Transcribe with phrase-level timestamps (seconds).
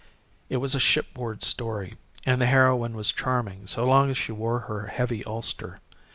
[0.49, 1.93] It was a shipboard story,
[2.25, 5.79] and the heroine was charming so long as she wore her heavy ulster.